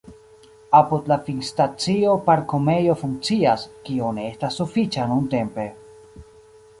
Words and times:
Apud 0.77 1.09
la 1.11 1.17
finstacio 1.27 2.15
parkumejo 2.29 2.95
funkcias, 3.01 3.65
kio 3.91 4.09
ne 4.19 4.25
estas 4.31 4.57
sufiĉa 4.61 5.05
nuntempe. 5.13 5.67